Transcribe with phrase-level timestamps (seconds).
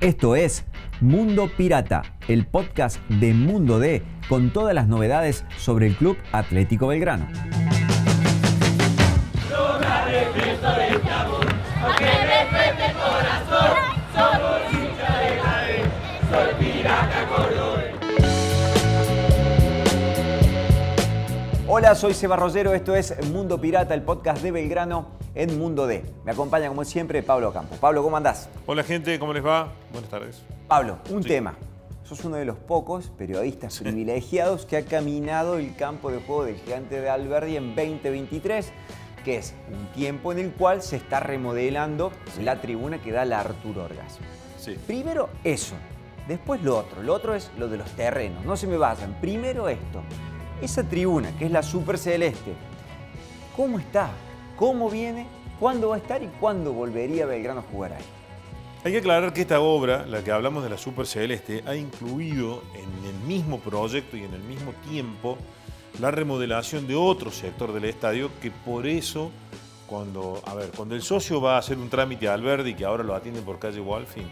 [0.00, 0.64] Esto es
[1.02, 6.86] Mundo Pirata, el podcast de Mundo D con todas las novedades sobre el Club Atlético
[6.86, 7.26] Belgrano.
[21.80, 26.04] Hola, soy Seba Rollero, esto es Mundo Pirata, el podcast de Belgrano en Mundo D.
[26.26, 27.78] Me acompaña como siempre Pablo Campos.
[27.78, 28.50] Pablo, ¿cómo andás?
[28.66, 29.72] Hola gente, ¿cómo les va?
[29.90, 30.42] Buenas tardes.
[30.68, 31.54] Pablo, un tema.
[32.04, 36.56] Sos uno de los pocos periodistas privilegiados que ha caminado el campo de juego del
[36.56, 38.72] Gigante de Alberdi en 2023,
[39.24, 42.12] que es un tiempo en el cual se está remodelando
[42.42, 44.18] la tribuna que da la Arturo Orgas.
[44.58, 44.76] Sí.
[44.86, 45.76] Primero eso,
[46.28, 47.02] después lo otro.
[47.02, 48.44] Lo otro es lo de los terrenos.
[48.44, 49.18] No se me vayan.
[49.22, 50.02] Primero esto.
[50.60, 52.52] Esa tribuna, que es la Super Celeste,
[53.56, 54.10] ¿cómo está?
[54.56, 55.26] ¿Cómo viene?
[55.58, 58.04] ¿Cuándo va a estar y cuándo volvería Belgrano a jugar ahí?
[58.84, 62.62] Hay que aclarar que esta obra, la que hablamos de la Super Celeste, ha incluido
[62.74, 65.38] en el mismo proyecto y en el mismo tiempo
[65.98, 69.30] la remodelación de otro sector del estadio que por eso
[69.86, 73.02] cuando, a ver, cuando el socio va a hacer un trámite a Alberdi, que ahora
[73.02, 74.28] lo atienden por calle Walfin,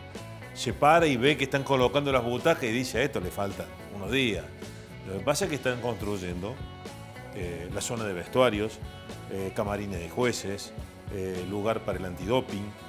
[0.55, 3.67] se para y ve que están colocando las butacas y dice a esto le faltan
[3.97, 4.45] unos días.
[5.09, 6.55] Lo que pasa es que están construyendo
[7.35, 8.79] eh, la zona de vestuarios,
[9.31, 10.73] eh, camarines de jueces,
[11.15, 12.89] eh, lugar para el antidoping,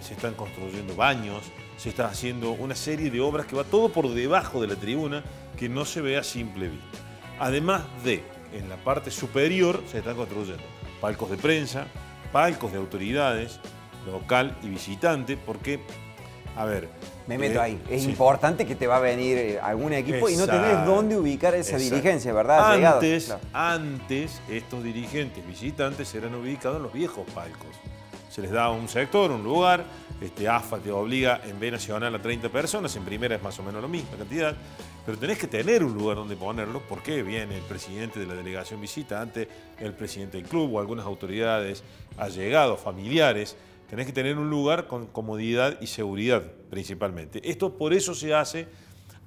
[0.00, 1.42] se están construyendo baños,
[1.76, 5.22] se está haciendo una serie de obras que va todo por debajo de la tribuna
[5.58, 6.98] que no se ve a simple vista.
[7.38, 10.64] Además de, en la parte superior se están construyendo
[11.02, 11.86] palcos de prensa,
[12.32, 13.60] palcos de autoridades,
[14.06, 15.80] local y visitante, porque,
[16.56, 16.88] a ver...
[17.26, 17.82] Me meto eh, ahí.
[17.88, 18.10] Es sí.
[18.10, 21.72] importante que te va a venir eh, algún equipo y no tenés dónde ubicar esa
[21.72, 21.94] Exacto.
[21.94, 22.94] dirigencia, ¿verdad?
[22.94, 23.40] Antes, claro.
[23.52, 27.70] antes, estos dirigentes visitantes eran ubicados en los viejos palcos.
[28.30, 29.84] Se les da un sector, un lugar,
[30.20, 33.62] este, AFA te obliga en B Nacional a 30 personas, en primera es más o
[33.62, 34.54] menos la misma cantidad,
[35.04, 38.80] pero tenés que tener un lugar donde ponerlo porque viene el presidente de la delegación
[38.80, 39.48] visitante,
[39.78, 41.84] el presidente del club o algunas autoridades
[42.16, 43.56] allegados, familiares.
[43.94, 47.40] Tenés que tener un lugar con comodidad y seguridad principalmente.
[47.48, 48.66] Esto por eso se hace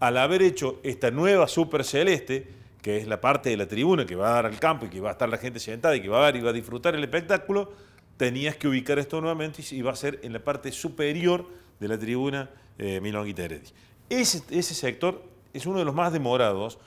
[0.01, 2.49] al haber hecho esta nueva Super Celeste,
[2.81, 4.99] que es la parte de la tribuna que va a dar al campo y que
[4.99, 6.95] va a estar la gente sentada y que va a ver y va a disfrutar
[6.95, 7.71] el espectáculo,
[8.17, 11.47] tenías que ubicar esto nuevamente y va a ser en la parte superior
[11.79, 13.47] de la tribuna eh, Milonguita.
[14.09, 15.23] Ese, ese sector
[15.53, 16.77] es uno de los más demorados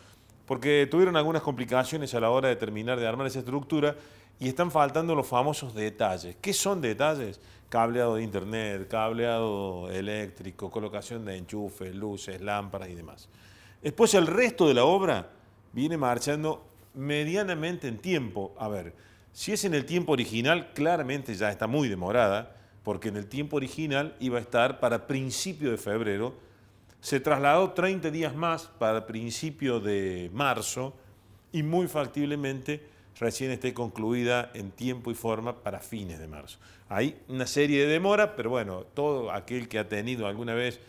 [0.50, 3.94] porque tuvieron algunas complicaciones a la hora de terminar de armar esa estructura
[4.41, 6.34] y están faltando los famosos detalles.
[6.41, 7.38] ¿Qué son detalles?
[7.69, 13.28] Cableado de internet, cableado eléctrico, colocación de enchufes, luces, lámparas y demás.
[13.81, 15.31] Después el resto de la obra
[15.72, 18.53] viene marchando medianamente en tiempo.
[18.59, 18.93] A ver,
[19.33, 23.56] si es en el tiempo original, claramente ya está muy demorada, porque en el tiempo
[23.56, 26.34] original iba a estar para principio de febrero,
[27.00, 30.94] se trasladó 30 días más para principio de marzo
[31.53, 32.83] y muy factiblemente
[33.19, 36.59] recién esté concluida en tiempo y forma para fines de marzo.
[36.89, 40.81] Hay una serie de demoras, pero bueno, todo aquel que ha tenido alguna vez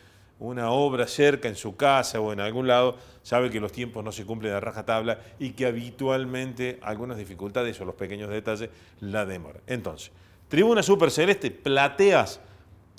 [0.42, 4.10] una obra cerca en su casa o en algún lado, sabe que los tiempos no
[4.10, 8.68] se cumplen a rajatabla y que habitualmente algunas dificultades o los pequeños detalles
[9.00, 9.62] la demoran.
[9.68, 10.10] Entonces,
[10.48, 12.40] tribuna super celeste, plateas,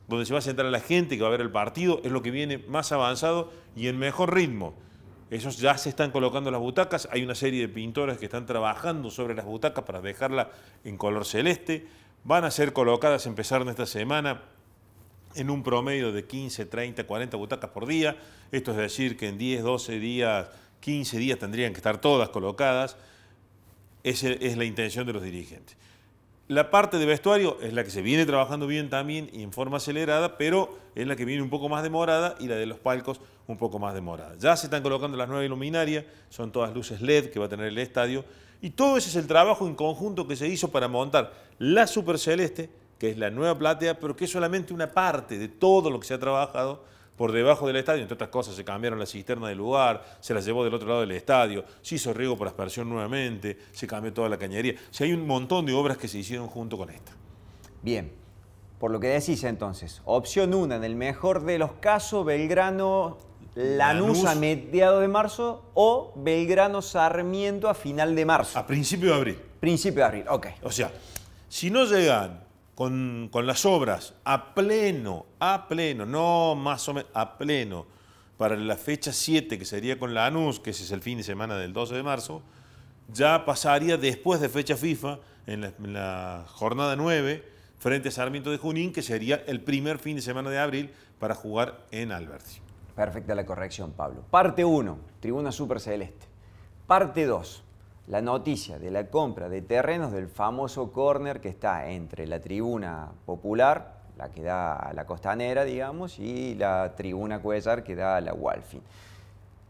[0.08, 2.22] donde se va a sentar la gente que va a ver el partido, es lo
[2.22, 4.76] que viene más avanzado y en mejor ritmo.
[5.30, 9.10] Esos ya se están colocando las butacas, hay una serie de pintores que están trabajando
[9.10, 10.52] sobre las butacas para dejarla
[10.84, 11.88] en color celeste.
[12.24, 14.42] Van a ser colocadas, empezaron esta semana,
[15.36, 18.18] en un promedio de 15, 30, 40 butacas por día.
[18.52, 20.50] Esto es decir que en 10, 12 días,
[20.80, 22.98] 15 días tendrían que estar todas colocadas.
[24.04, 25.78] Esa es la intención de los dirigentes.
[26.50, 29.78] La parte de vestuario es la que se viene trabajando bien también y en forma
[29.78, 33.22] acelerada, pero es la que viene un poco más demorada y la de los palcos
[33.48, 34.36] un poco más demorada.
[34.38, 37.68] Ya se están colocando las nuevas luminarias, son todas luces LED que va a tener
[37.68, 38.26] el estadio
[38.62, 42.20] y todo ese es el trabajo en conjunto que se hizo para montar la Super
[42.20, 45.98] Celeste, que es la nueva platea, pero que es solamente una parte de todo lo
[46.02, 46.84] que se ha trabajado
[47.18, 48.02] por debajo del estadio.
[48.02, 51.02] Entre otras cosas, se cambiaron la cisterna del lugar, se la llevó del otro lado
[51.02, 54.74] del estadio, se hizo riego por aspersión nuevamente, se cambió toda la cañería.
[54.74, 57.12] O sea, hay un montón de obras que se hicieron junto con esta.
[57.82, 58.12] Bien,
[58.80, 63.18] por lo que decís entonces, opción 1, en el mejor de los casos, Belgrano
[63.56, 64.26] Lanús, Lanús.
[64.26, 68.58] a mediados de marzo o Belgrano Sarmiento a final de marzo.
[68.58, 69.40] A principio de abril.
[69.60, 70.48] Principio de abril, ok.
[70.64, 70.92] O sea,
[71.48, 72.43] si no llegan
[72.76, 77.86] con, las obras a pleno, a pleno, no más o menos, a pleno,
[78.38, 81.56] para la fecha 7, que sería con la ANUS, que es el fin de semana
[81.56, 82.42] del 12 de marzo,
[83.12, 87.44] ya pasaría después de fecha FIFA, en la, en la jornada 9,
[87.78, 91.36] frente a Sarmiento de Junín, que sería el primer fin de semana de abril para
[91.36, 92.60] jugar en Alberti.
[92.96, 94.24] Perfecta la corrección, Pablo.
[94.30, 96.28] Parte 1, Tribuna Super Celeste.
[96.88, 97.63] Parte 2,
[98.08, 103.12] la noticia de la compra de terrenos del famoso corner que está entre la tribuna
[103.26, 108.22] popular, la que da a la costanera, digamos, y la tribuna Cuellar que da a
[108.22, 108.82] la Walfin.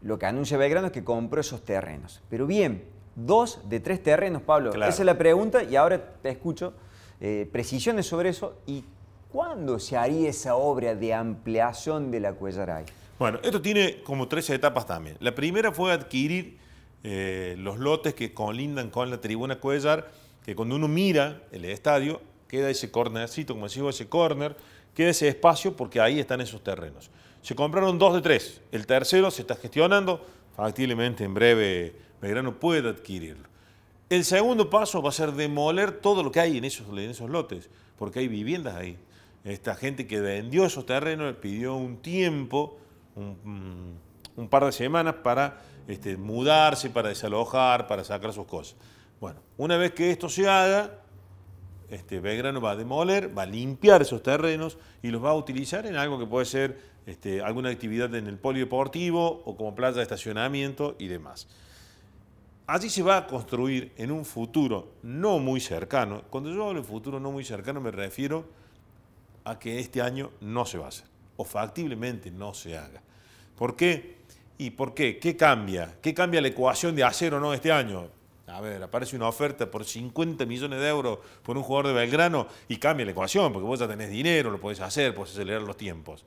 [0.02, 2.20] Lo que anuncia Belgrano es que compró esos terrenos.
[2.28, 2.84] Pero bien,
[3.14, 4.74] dos de tres terrenos, Pablo.
[4.74, 6.74] Esa es la pregunta y ahora te escucho
[7.20, 8.84] eh, precisiones sobre eso y
[9.30, 12.84] cuándo se haría esa obra de ampliación de la Cuellaray.
[13.18, 15.16] Bueno, esto tiene como tres etapas también.
[15.20, 16.58] La primera fue adquirir
[17.04, 20.10] eh, los lotes que colindan con la tribuna Cuellar,
[20.44, 24.56] que cuando uno mira el estadio, queda ese cornercito, como decimos, ese corner,
[24.94, 27.10] queda ese espacio porque ahí están esos terrenos.
[27.42, 28.62] Se compraron dos de tres.
[28.72, 30.24] El tercero se está gestionando,
[30.56, 33.48] factiblemente en breve Belgrano puede adquirirlo.
[34.08, 37.28] El segundo paso va a ser demoler todo lo que hay en esos, en esos
[37.28, 37.68] lotes,
[37.98, 38.96] porque hay viviendas ahí.
[39.44, 42.78] Esta gente que vendió esos terrenos pidió un tiempo,
[43.14, 43.98] un,
[44.36, 48.76] un par de semanas para este, mudarse, para desalojar, para sacar sus cosas.
[49.20, 51.00] Bueno, una vez que esto se haga,
[51.88, 55.86] este, Belgrano va a demoler, va a limpiar esos terrenos y los va a utilizar
[55.86, 60.02] en algo que puede ser este, alguna actividad en el polideportivo o como playa de
[60.02, 61.46] estacionamiento y demás.
[62.66, 66.22] Allí se va a construir en un futuro no muy cercano.
[66.30, 68.46] Cuando yo hablo de futuro no muy cercano me refiero
[69.44, 71.06] a que este año no se va a hacer
[71.36, 73.02] o factiblemente no se haga.
[73.56, 74.23] ¿Por qué?
[74.56, 75.18] ¿Y por qué?
[75.18, 75.96] ¿Qué cambia?
[76.00, 78.08] ¿Qué cambia la ecuación de hacer o no este año?
[78.46, 82.46] A ver, aparece una oferta por 50 millones de euros por un jugador de Belgrano
[82.68, 85.76] y cambia la ecuación, porque vos ya tenés dinero, lo podés hacer, podés acelerar los
[85.76, 86.24] tiempos.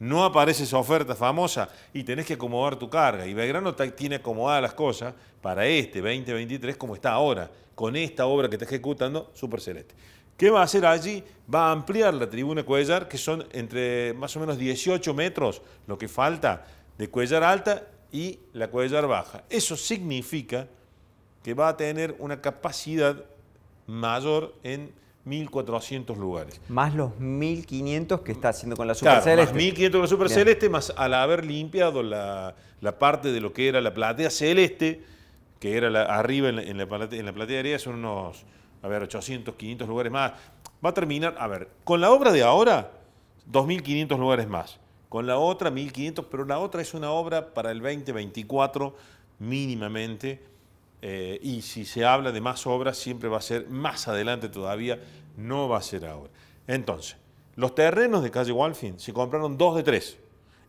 [0.00, 3.24] No aparece esa oferta famosa y tenés que acomodar tu carga.
[3.26, 8.48] Y Belgrano tiene acomodadas las cosas para este 2023 como está ahora, con esta obra
[8.48, 9.94] que está ejecutando Super Celeste.
[10.36, 11.22] ¿Qué va a hacer allí?
[11.52, 15.96] Va a ampliar la tribuna Cuellar, que son entre más o menos 18 metros, lo
[15.96, 16.66] que falta
[17.02, 17.82] de Cuellar alta
[18.12, 19.42] y la Cuellar baja.
[19.50, 20.68] Eso significa
[21.42, 23.24] que va a tener una capacidad
[23.88, 24.92] mayor en
[25.26, 26.60] 1.400 lugares.
[26.68, 29.52] Más los 1.500 que está haciendo con la Super Celeste.
[29.52, 32.54] Más 1.500 con la Super Celeste, más al haber limpiado la,
[33.00, 35.02] parte de lo que era la platea celeste,
[35.58, 38.44] que era arriba en la, en, la platea, en la platea son unos,
[38.80, 40.34] a ver, 800, 500 lugares más.
[40.84, 42.92] Va a terminar, a ver, con la obra de ahora,
[43.50, 44.78] 2.500 lugares más.
[45.12, 48.96] Con la otra, 1.500, pero la otra es una obra para el 2024
[49.40, 50.42] mínimamente
[51.02, 54.98] eh, y si se habla de más obras, siempre va a ser más adelante todavía,
[55.36, 56.30] no va a ser ahora.
[56.66, 57.18] Entonces,
[57.56, 60.16] los terrenos de calle Walfin se compraron dos de tres.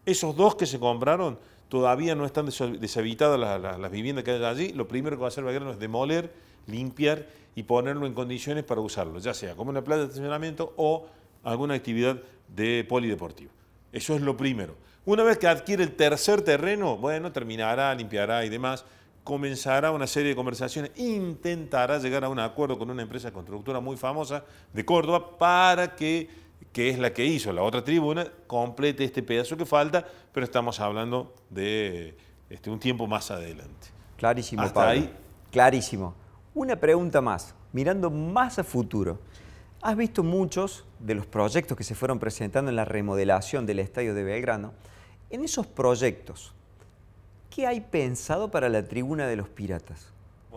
[0.05, 4.73] Esos dos que se compraron todavía no están deshabitadas las, viviendas que hay allí.
[4.73, 6.33] Lo primero que va a hacer Belgrano es demoler,
[6.67, 11.05] limpiar y ponerlo en condiciones para usarlo, ya sea como una playa de estacionamiento o
[11.45, 12.19] alguna actividad
[12.53, 13.62] de polideportivo.
[13.93, 14.75] Eso es lo primero.
[15.05, 18.83] Una vez que adquiere el tercer terreno, bueno, terminará, limpiará y demás
[19.23, 23.95] comenzará una serie de conversaciones, intentará llegar a un acuerdo con una empresa constructora muy
[23.95, 24.43] famosa
[24.73, 26.29] de Córdoba para que,
[26.71, 30.79] que es la que hizo la otra tribuna, complete este pedazo que falta, pero estamos
[30.79, 32.17] hablando de
[32.49, 33.87] este, un tiempo más adelante.
[34.17, 35.13] Clarísimo, Hasta ahí.
[35.51, 36.13] Clarísimo.
[36.53, 39.19] Una pregunta más, mirando más a futuro.
[39.83, 44.13] Has visto muchos de los proyectos que se fueron presentando en la remodelación del Estadio
[44.13, 44.71] de Belgrano.
[45.29, 46.53] En esos proyectos,
[47.53, 50.07] ¿qué hay pensado para la tribuna de los piratas?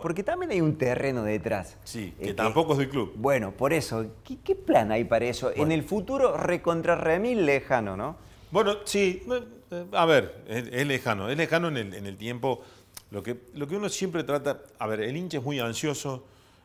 [0.01, 1.75] Porque también hay un terreno detrás.
[1.83, 3.15] Sí, que, eh, tampoco es del club.
[3.17, 5.51] Bueno, por eso, ¿qué, plan hay para eso?
[5.53, 8.15] En el futuro recontra remil lejano, ¿no?
[8.49, 9.23] Bueno, sí,
[9.71, 12.61] eh, a ver, es, lejano, es lejano en el, tiempo.
[13.11, 16.23] Lo que, lo que uno siempre trata, a ver, el hincha es muy ansioso,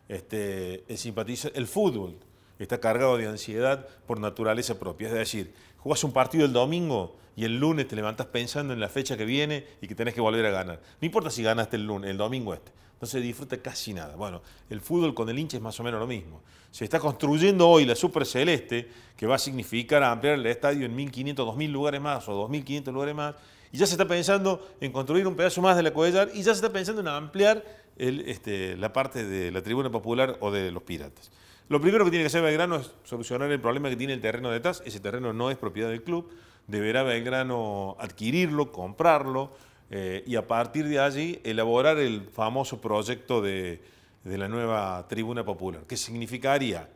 [0.08, 2.14] este, el simpatiza, el fútbol
[2.62, 5.08] está cargado de ansiedad por naturaleza propia.
[5.08, 8.88] Es decir, jugás un partido el domingo y el lunes te levantas pensando en la
[8.88, 10.80] fecha que viene y que tenés que volver a ganar.
[11.00, 12.72] No importa si ganaste el lunes, el domingo este.
[13.00, 14.14] No se disfruta casi nada.
[14.14, 16.40] Bueno, el fútbol con el hincha es más o menos lo mismo.
[16.70, 20.96] Se está construyendo hoy la Super Celeste, que va a significar ampliar el estadio en
[20.96, 23.34] 1.500, 2.000 lugares más o 2.500 lugares más.
[23.72, 26.54] Y ya se está pensando en construir un pedazo más de la Coellar y ya
[26.54, 27.64] se está pensando en ampliar
[27.96, 31.32] este, la parte de la tribuna popular o de los piratas.
[31.72, 34.50] Lo primero que tiene que hacer Belgrano es solucionar el problema que tiene el terreno
[34.50, 34.82] detrás.
[34.84, 36.28] Ese terreno no es propiedad del club.
[36.66, 39.52] Deberá Belgrano adquirirlo, comprarlo
[39.90, 43.80] eh, y a partir de allí elaborar el famoso proyecto de,
[44.22, 46.90] la nueva tribuna popular, que significaría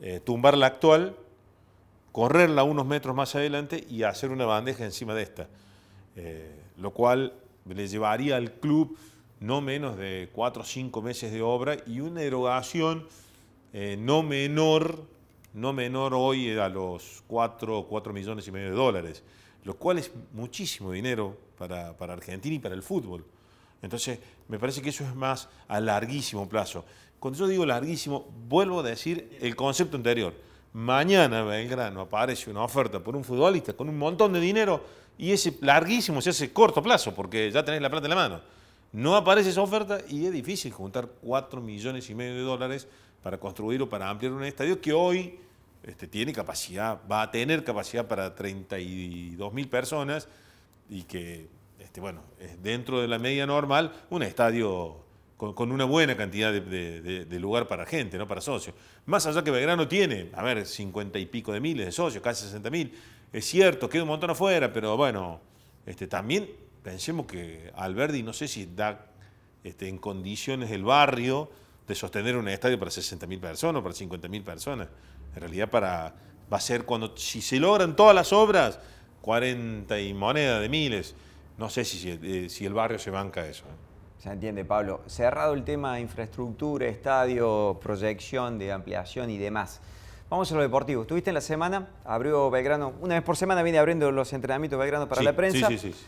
[0.00, 1.14] eh, tumbar la actual,
[2.10, 5.48] correrla unos metros más adelante y hacer una bandeja encima de esta,
[6.16, 7.34] eh, lo cual
[7.66, 8.96] le llevaría al club
[9.40, 13.06] no menos de cuatro o cinco meses de obra y una erogación
[13.74, 15.04] eh, no menor
[15.54, 19.22] no menor hoy a los 4, 4 millones y medio de dólares,
[19.62, 23.24] lo cual es muchísimo dinero para, para Argentina y para el fútbol.
[23.80, 26.84] Entonces, me parece que eso es más a larguísimo plazo.
[27.20, 30.34] Cuando yo digo larguísimo, vuelvo a decir el concepto anterior.
[30.72, 34.84] Mañana Belgrano aparece una oferta por un futbolista con un montón de dinero
[35.16, 38.40] y ese larguísimo se hace corto plazo porque ya tenés la plata en la mano.
[38.92, 42.88] No aparece esa oferta y es difícil juntar 4 millones y medio de dólares
[43.24, 45.38] para construir o para ampliar un estadio que hoy
[45.82, 50.28] este, tiene capacidad, va a tener capacidad para 32 mil personas
[50.90, 51.48] y que,
[51.80, 54.96] este, bueno, es dentro de la media normal, un estadio
[55.38, 58.76] con, una buena cantidad de, lugar para gente, no para socios.
[59.06, 62.44] Más allá que Belgrano tiene, a ver, 50 y pico de miles de socios, casi
[62.44, 62.92] 60 mil.
[63.32, 65.40] Es cierto, queda un montón afuera, pero bueno,
[65.86, 66.50] este, también
[66.82, 69.06] pensemos que Alberdi no sé si da
[69.64, 73.94] este, en condiciones el barrio de sostener un estadio para 60 mil personas o para
[73.94, 74.88] 50 mil personas.
[75.34, 76.14] En realidad para,
[76.52, 78.78] va a ser cuando, si se logran todas las obras,
[79.20, 81.14] 40 y moneda de miles.
[81.58, 83.64] No sé si, eh, si el barrio se banca eso.
[83.64, 84.22] ¿eh?
[84.22, 85.02] Se entiende, Pablo.
[85.06, 89.80] Cerrado el tema de infraestructura, estadio, proyección de ampliación y demás.
[90.30, 91.02] Vamos a lo deportivo.
[91.02, 95.08] Estuviste en la semana, abrió Belgrano, una vez por semana viene abriendo los entrenamientos Belgrano
[95.08, 95.68] para la prensa.
[95.68, 96.04] Sí, sí, sí.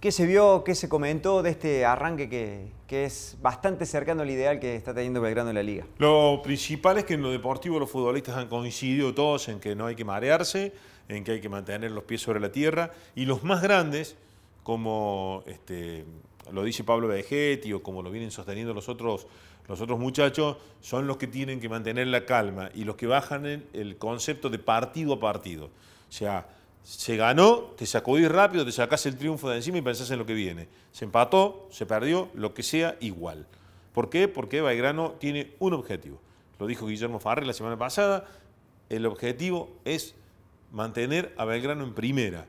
[0.00, 4.30] ¿Qué se vio, qué se comentó de este arranque que, que, es bastante cercano al
[4.30, 5.84] ideal que está teniendo Belgrano en la liga?
[5.98, 9.84] Lo principal es que en lo deportivo los futbolistas han coincidido todos en que no
[9.84, 10.72] hay que marearse,
[11.06, 14.16] en que hay que mantener los pies sobre la tierra y los más grandes,
[14.62, 16.06] como este,
[16.50, 19.26] lo dice Pablo Vegetti o como lo vienen sosteniendo los otros,
[19.68, 23.44] los otros muchachos, son los que tienen que mantener la calma y los que bajan
[23.44, 25.66] el, el concepto de partido a partido.
[25.66, 26.46] O sea,
[26.82, 30.26] se ganó, te sacudís rápido, te sacás el triunfo de encima y pensás en lo
[30.26, 30.68] que viene.
[30.92, 33.46] Se empató, se perdió, lo que sea, igual.
[33.92, 34.28] ¿Por qué?
[34.28, 36.20] Porque Belgrano tiene un objetivo.
[36.58, 38.26] Lo dijo Guillermo Farré la semana pasada.
[38.88, 40.14] El objetivo es
[40.72, 42.46] mantener a Belgrano en primera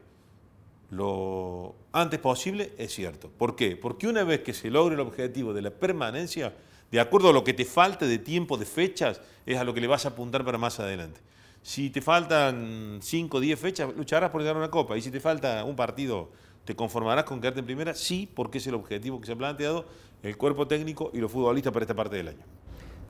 [0.92, 3.30] lo antes posible, es cierto.
[3.30, 3.76] ¿Por qué?
[3.76, 6.54] Porque una vez que se logre el objetivo de la permanencia,
[6.92, 9.82] de acuerdo a lo que te falte de tiempo, de fechas, es a lo que
[9.82, 11.20] le vas a apuntar para más adelante.
[11.64, 14.98] Si te faltan 5 o 10 fechas, lucharás por ganar una copa.
[14.98, 16.30] Y si te falta un partido,
[16.66, 17.94] ¿te conformarás con quedarte en primera?
[17.94, 19.86] Sí, porque es el objetivo que se ha planteado
[20.24, 22.44] el cuerpo técnico y los futbolistas para esta parte del año.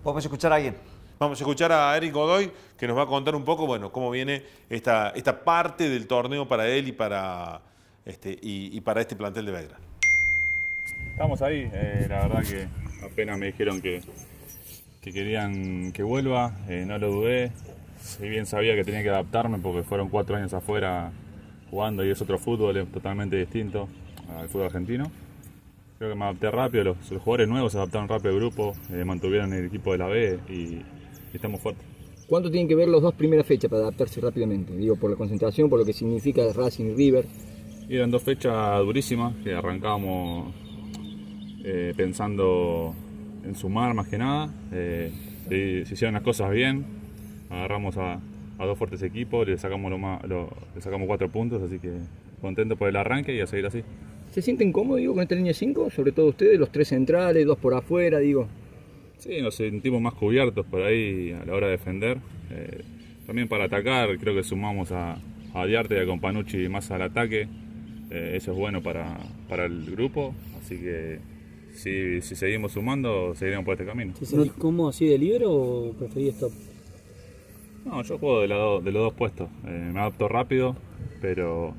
[0.03, 0.75] Vamos a escuchar a alguien.
[1.17, 4.09] Vamos a escuchar a Eric Godoy, que nos va a contar un poco, bueno, cómo
[4.09, 7.61] viene esta, esta parte del torneo para él y para,
[8.05, 9.85] este, y, para este plantel de Belgrano.
[11.11, 12.67] Estamos ahí, eh, la verdad que
[13.05, 14.01] apenas me dijeron que,
[14.99, 17.51] que querían que vuelva, eh, no lo dudé,
[18.01, 21.11] si bien sabía que tenía que adaptarme porque fueron cuatro años afuera
[21.69, 23.87] jugando y es otro fútbol es totalmente distinto
[24.37, 25.11] al fútbol argentino.
[25.97, 29.53] Creo que me adapté rápido, los, jugadores nuevos se adaptaron rápido al grupo, eh, mantuvieron
[29.53, 30.81] el equipo de la B y,
[31.33, 31.85] estamos fuertes.
[32.27, 34.75] ¿Cuánto tienen que ver los dos primeras fechas para adaptarse rápidamente?
[34.75, 37.25] Digo, por la concentración, por lo que significa Racing y River.
[37.87, 40.53] Y eran dos fechas durísimas que arrancábamos
[41.63, 42.95] eh, pensando
[43.43, 44.53] en sumar más que nada.
[44.71, 45.11] Eh,
[45.49, 46.85] se, hicieron las cosas bien,
[47.51, 48.19] agarramos a,
[48.57, 51.91] dos fuertes equipos, le sacamos, lo le sacamos cuatro puntos, así que
[52.41, 53.83] contento por el arranque y a seguir así.
[54.31, 55.89] ¿Se sienten cómodos digo, con esta línea 5?
[55.89, 58.47] Sobre todo ustedes, los tres centrales, dos por afuera, digo.
[59.17, 62.17] Sí, nos sentimos más cubiertos por ahí a la hora de defender.
[62.49, 62.81] Eh,
[63.27, 65.17] también para atacar, creo que sumamos a,
[65.53, 67.47] a Diarte y a Companucci más al ataque.
[68.09, 69.17] Eh, eso es bueno para,
[69.47, 71.19] para, el grupo, así que
[71.73, 74.13] si, si, seguimos sumando, seguiremos por este camino.
[74.17, 76.51] ¿Te sentís cómodo así de libre o preferís stop?
[77.85, 80.75] No, yo juego de, de los dos puestos, eh, me adapto rápido,
[81.19, 81.73] pero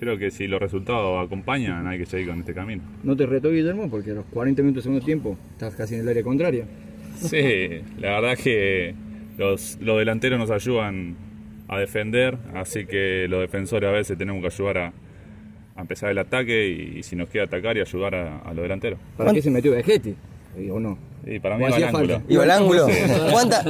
[0.00, 2.82] creo que si los resultados acompañan hay que seguir con este camino.
[3.02, 3.88] ¿No te reto Guillermo?
[3.90, 6.66] Porque a los 40 minutos de segundo tiempo estás casi en el área contraria.
[7.16, 8.94] Sí, la verdad que
[9.38, 11.16] los, los delanteros nos ayudan
[11.68, 14.92] a defender, así que los defensores a veces tenemos que ayudar a,
[15.76, 18.98] a empezar el ataque y, si nos queda atacar y ayudar a, los delanteros.
[19.16, 20.16] ¿Para qué se metió Vegetti?
[20.70, 20.98] ¿O no?
[21.24, 22.22] Y para mí el ángulo.
[22.28, 22.88] ¿Y el ángulo?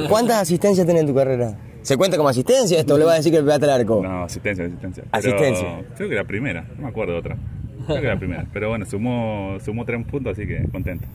[0.09, 1.55] ¿Cuántas asistencias tenés en tu carrera?
[1.83, 2.97] ¿Se cuenta como asistencia esto?
[2.97, 4.01] ¿Le va a decir que le pegaste al arco?
[4.01, 5.03] No, asistencia, asistencia.
[5.11, 5.85] Asistencia.
[5.95, 7.37] creo que la primera, no me acuerdo de otra.
[7.85, 8.47] Creo que la primera.
[8.51, 11.05] Pero bueno, sumó, sumó tres puntos, así que contento.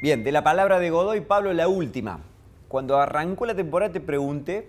[0.00, 2.20] Bien, de la palabra de Godoy, Pablo, la última.
[2.68, 4.68] Cuando arrancó la temporada te pregunté,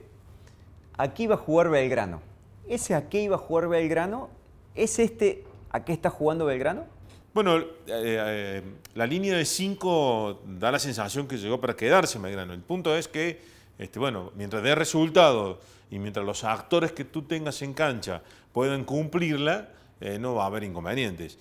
[0.98, 2.22] ¿a qué iba a jugar Belgrano?
[2.68, 4.30] ¿Ese a qué iba a jugar Belgrano
[4.78, 6.86] ¿Es este a qué está jugando Belgrano?
[7.34, 8.62] Bueno, eh, eh,
[8.94, 12.54] la línea de 5 da la sensación que llegó para quedarse Belgrano.
[12.54, 13.42] El punto es que,
[13.78, 18.84] este, bueno, mientras dé resultado y mientras los actores que tú tengas en cancha puedan
[18.84, 19.70] cumplirla,
[20.02, 21.38] eh, no va a haber inconvenientes.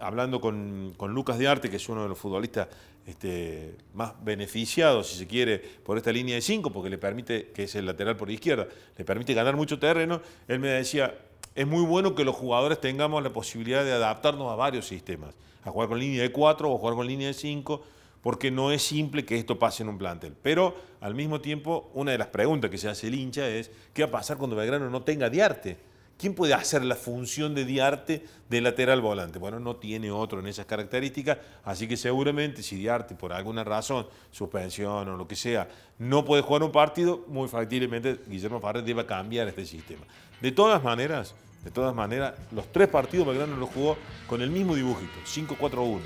[0.00, 2.68] hablando con, Lucas Arte, que es uno de los futbolistas
[3.06, 7.64] este, más beneficiado, si se quiere, por esta línea de 5, porque le permite, que
[7.64, 11.14] es el lateral por izquierda, le permite ganar mucho terreno, él me decía,
[11.54, 15.34] es muy bueno que los jugadores tengamos la posibilidad de adaptarnos a varios sistemas,
[15.64, 17.84] a jugar con línea de 4 o jugar con línea de 5,
[18.24, 20.34] porque no es simple que esto pase en un plantel.
[20.42, 24.02] Pero al mismo tiempo, una de las preguntas que se hace el hincha es, ¿qué
[24.02, 25.76] va a pasar cuando Belgrano no tenga Diarte?
[26.16, 29.38] ¿Quién puede hacer la función de Diarte de lateral volante?
[29.38, 34.06] Bueno, no tiene otro en esas características, así que seguramente si Diarte por alguna razón,
[34.30, 39.06] suspensión o lo que sea, no puede jugar un partido, muy factiblemente Guillermo Farré deba
[39.06, 40.06] cambiar este sistema.
[40.40, 44.74] De todas maneras, de todas maneras, los tres partidos Belgrano los jugó con el mismo
[44.74, 46.00] dibujito, 5-4-1.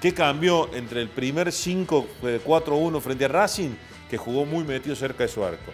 [0.00, 3.72] ¿Qué cambió entre el primer 5-4-1 frente a Racing?
[4.08, 5.72] Que jugó muy metido cerca de su arco.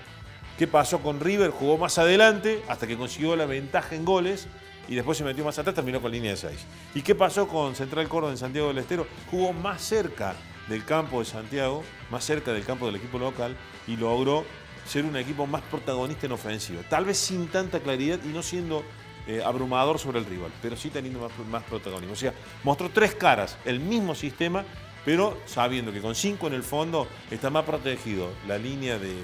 [0.59, 1.50] ¿Qué pasó con River?
[1.50, 4.49] Jugó más adelante hasta que consiguió la ventaja en goles
[4.88, 6.66] y después se metió más atrás, terminó con línea de 6.
[6.97, 9.06] ¿Y qué pasó con Central Córdoba en Santiago del Estero?
[9.30, 10.35] Jugó más cerca
[10.68, 13.56] del campo de Santiago, más cerca del campo del equipo local
[13.87, 14.45] y logró
[14.87, 16.83] ser un equipo más protagonista en ofensiva.
[16.90, 18.83] Tal vez sin tanta claridad y no siendo
[19.26, 22.12] eh, abrumador sobre el rival, pero sí teniendo más, protagonismo.
[22.12, 24.64] O sea, mostró tres caras, el mismo sistema,
[25.04, 29.16] pero sabiendo que con cinco en el fondo está más protegido la línea de,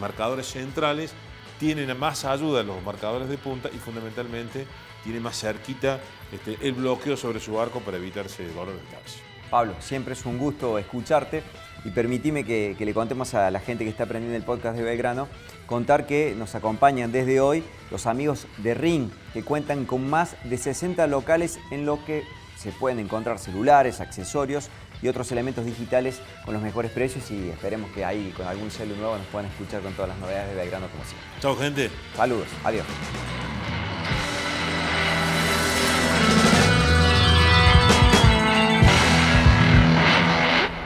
[0.00, 1.12] marcadores centrales,
[1.60, 4.66] tienen más ayuda los marcadores de punta y fundamentalmente
[5.04, 6.00] tiene más cerquita
[6.32, 9.33] este, el bloqueo sobre su arco para evitarse dolor de cabeza.
[9.54, 11.44] Pablo, siempre es un gusto escucharte
[11.84, 14.82] y permitime que, que, le contemos a la gente que está aprendiendo el podcast de
[14.82, 15.28] Belgrano,
[15.66, 20.58] contar que nos acompañan desde hoy los amigos de Ring, que cuentan con más de
[20.58, 22.24] 60 locales en lo que
[22.56, 24.70] se pueden encontrar celulares, accesorios
[25.00, 28.98] y otros elementos digitales con los mejores precios y esperemos que ahí con algún celular
[28.98, 31.28] nuevo nos puedan escuchar con todas las novedades de Belgrano como siempre.
[31.38, 31.90] Chao gente.
[32.16, 32.86] Saludos, adiós.